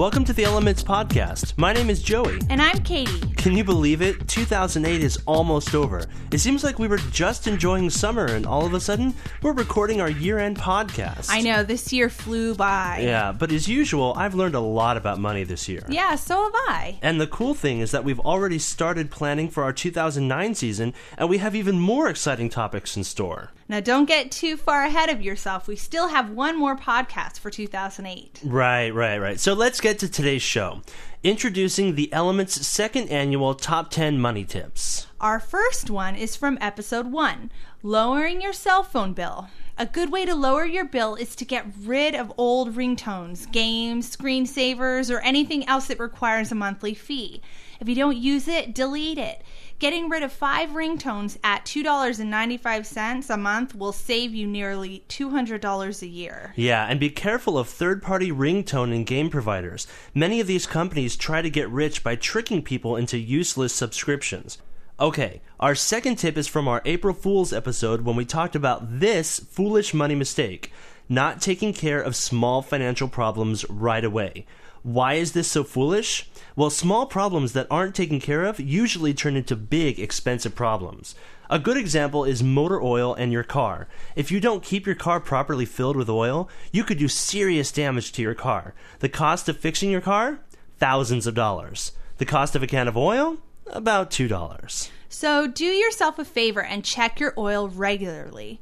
[0.00, 1.58] Welcome to the Elements Podcast.
[1.58, 2.38] My name is Joey.
[2.48, 3.20] And I'm Catie.
[3.40, 4.28] Can you believe it?
[4.28, 6.04] 2008 is almost over.
[6.30, 9.98] It seems like we were just enjoying summer, and all of a sudden, we're recording
[10.02, 11.28] our year end podcast.
[11.30, 13.00] I know, this year flew by.
[13.02, 15.82] Yeah, but as usual, I've learned a lot about money this year.
[15.88, 16.98] Yeah, so have I.
[17.00, 21.30] And the cool thing is that we've already started planning for our 2009 season, and
[21.30, 23.52] we have even more exciting topics in store.
[23.70, 25.68] Now, don't get too far ahead of yourself.
[25.68, 28.40] We still have one more podcast for 2008.
[28.44, 29.38] Right, right, right.
[29.40, 30.82] So let's get to today's show.
[31.22, 35.06] Introducing the Elements' second annual Top 10 Money Tips.
[35.20, 37.52] Our first one is from episode 1
[37.82, 39.50] Lowering Your Cell Phone Bill.
[39.80, 44.14] A good way to lower your bill is to get rid of old ringtones, games,
[44.14, 47.40] screensavers, or anything else that requires a monthly fee.
[47.80, 49.42] If you don't use it, delete it.
[49.78, 56.06] Getting rid of five ringtones at $2.95 a month will save you nearly $200 a
[56.06, 56.52] year.
[56.56, 59.86] Yeah, and be careful of third party ringtone and game providers.
[60.12, 64.58] Many of these companies try to get rich by tricking people into useless subscriptions.
[65.00, 69.38] Okay, our second tip is from our April Fool's episode when we talked about this
[69.38, 70.70] foolish money mistake
[71.08, 74.44] not taking care of small financial problems right away.
[74.82, 76.28] Why is this so foolish?
[76.54, 81.14] Well, small problems that aren't taken care of usually turn into big, expensive problems.
[81.48, 83.88] A good example is motor oil and your car.
[84.14, 88.12] If you don't keep your car properly filled with oil, you could do serious damage
[88.12, 88.74] to your car.
[88.98, 90.40] The cost of fixing your car?
[90.76, 91.92] Thousands of dollars.
[92.18, 93.38] The cost of a can of oil?
[93.70, 94.90] About $2.
[95.08, 98.60] So do yourself a favor and check your oil regularly.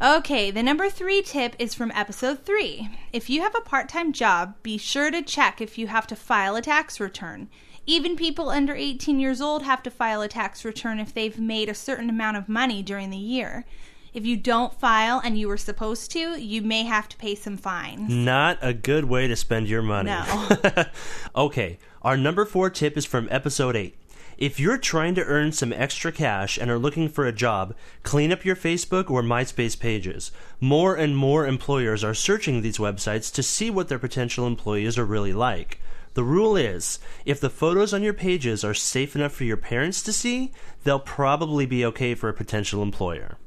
[0.00, 2.90] Okay, the number three tip is from episode three.
[3.14, 6.16] If you have a part time job, be sure to check if you have to
[6.16, 7.48] file a tax return.
[7.86, 11.70] Even people under 18 years old have to file a tax return if they've made
[11.70, 13.64] a certain amount of money during the year.
[14.12, 17.56] If you don't file and you were supposed to, you may have to pay some
[17.56, 18.10] fines.
[18.10, 20.10] Not a good way to spend your money.
[20.10, 20.84] No.
[21.36, 23.94] okay, our number four tip is from episode 8.
[24.38, 28.30] If you're trying to earn some extra cash and are looking for a job, clean
[28.30, 30.30] up your Facebook or MySpace pages.
[30.60, 35.06] More and more employers are searching these websites to see what their potential employees are
[35.06, 35.80] really like.
[36.12, 40.02] The rule is if the photos on your pages are safe enough for your parents
[40.02, 40.52] to see,
[40.84, 43.38] they'll probably be okay for a potential employer.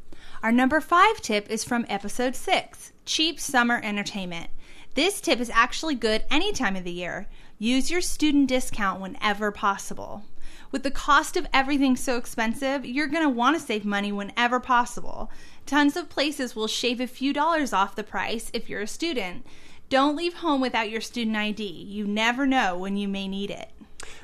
[0.41, 4.49] Our number five tip is from episode six cheap summer entertainment.
[4.95, 7.27] This tip is actually good any time of the year.
[7.59, 10.23] Use your student discount whenever possible.
[10.71, 14.59] With the cost of everything so expensive, you're going to want to save money whenever
[14.59, 15.31] possible.
[15.65, 19.45] Tons of places will shave a few dollars off the price if you're a student.
[19.89, 21.63] Don't leave home without your student ID.
[21.63, 23.71] You never know when you may need it.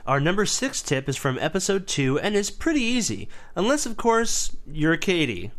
[0.06, 4.56] Our number six tip is from episode two and is pretty easy, unless, of course,
[4.72, 5.52] you're Catie.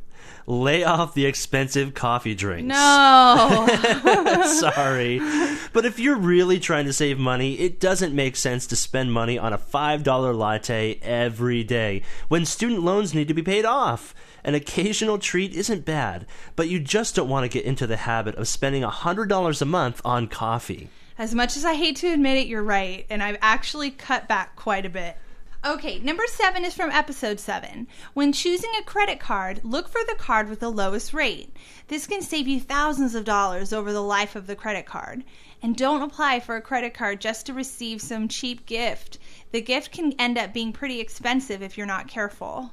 [0.49, 2.69] Lay off the expensive coffee drinks.
[2.69, 3.67] No.
[4.61, 5.19] Sorry.
[5.73, 9.37] But if you're really trying to save money, it doesn't make sense to spend money
[9.39, 14.15] on a $5 latte every day when student loans need to be paid off.
[14.45, 18.37] An occasional treat isn't bad, but you just don't want to get into the habit
[18.37, 20.89] of spending $100 a month on coffee.
[21.19, 24.55] As much as I hate to admit it, you're right, and I've actually cut back
[24.55, 25.17] quite a bit.
[25.67, 27.89] Okay, number seven is from episode seven.
[28.15, 31.57] When choosing a credit card, look for the card with the lowest rate.
[31.89, 35.25] This can save you thousands of dollars over the life of the credit card.
[35.61, 39.19] And don't apply for a credit card just to receive some cheap gift.
[39.51, 42.71] The gift can end up being pretty expensive if you're not careful.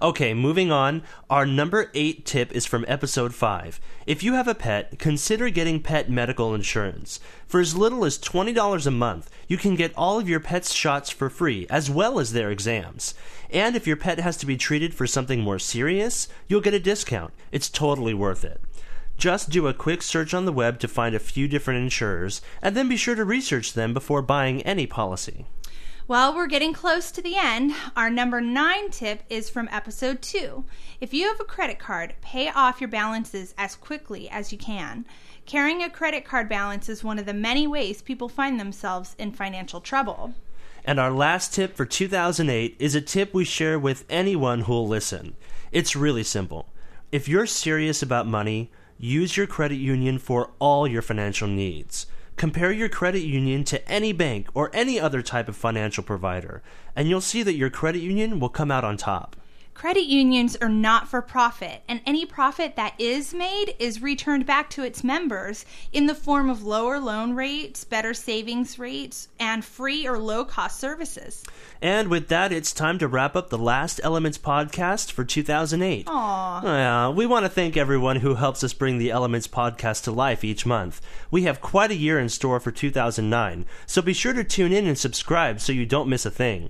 [0.00, 1.02] Okay, moving on.
[1.28, 3.80] Our number eight tip is from episode 5.
[4.06, 7.20] If you have a pet, consider getting pet medical insurance.
[7.46, 11.10] For as little as $20 a month, you can get all of your pet's shots
[11.10, 13.14] for free, as well as their exams.
[13.50, 16.80] And if your pet has to be treated for something more serious, you'll get a
[16.80, 17.32] discount.
[17.52, 18.60] It's totally worth it.
[19.18, 22.74] Just do a quick search on the web to find a few different insurers, and
[22.74, 25.44] then be sure to research them before buying any policy.
[26.10, 27.72] Well, we're getting close to the end.
[27.96, 30.64] Our number nine tip is from episode two.
[31.00, 35.06] If you have a credit card, pay off your balances as quickly as you can.
[35.46, 39.30] Carrying a credit card balance is one of the many ways people find themselves in
[39.30, 40.34] financial trouble.
[40.84, 45.36] And our last tip for 2008 is a tip we share with anyone who'll listen.
[45.70, 46.66] It's really simple.
[47.12, 52.06] If you're serious about money, use your credit union for all your financial needs.
[52.40, 56.62] Compare your credit union to any bank or any other type of financial provider,
[56.96, 59.36] and you'll see that your credit union will come out on top.
[59.80, 64.68] Credit unions are not for profit, and any profit that is made is returned back
[64.68, 70.06] to its members in the form of lower loan rates, better savings rates, and free
[70.06, 71.42] or low cost services.
[71.80, 76.04] And with that, it's time to wrap up the last Elements podcast for 2008.
[76.04, 77.08] Aww.
[77.08, 80.44] Uh, we want to thank everyone who helps us bring the Elements podcast to life
[80.44, 81.00] each month.
[81.30, 84.86] We have quite a year in store for 2009, so be sure to tune in
[84.86, 86.68] and subscribe so you don't miss a thing.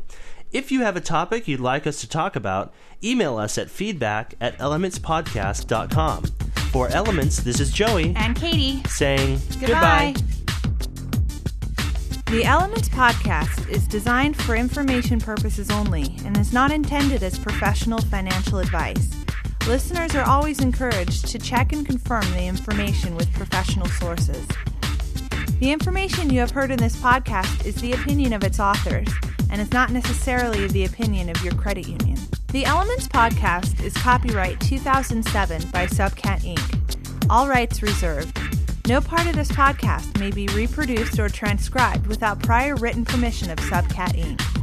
[0.53, 2.75] If you have a topic you'd like us to talk about,
[3.05, 6.25] email us at feedback at elementspodcast.com.
[6.73, 10.15] For Elements, this is Joey And Catie, saying goodbye.
[12.27, 18.01] The Elements podcast is designed for information purposes only and is not intended as professional
[18.01, 19.09] financial advice.
[19.69, 24.45] Listeners are always encouraged to check and confirm the information with professional sources.
[25.61, 29.09] The information you have heard in this podcast is the opinion of its authors
[29.51, 32.19] and is not necessarily the opinion of your credit union.
[32.53, 37.31] The Elements podcast is copyright 2007 by Subcat Inc.
[37.31, 38.39] All rights reserved.
[38.89, 43.59] No part of this podcast may be reproduced or transcribed without prior written permission of
[43.59, 44.60] Subcat Inc.